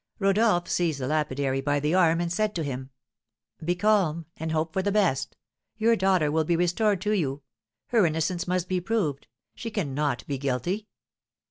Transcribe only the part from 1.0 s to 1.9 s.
lapidary by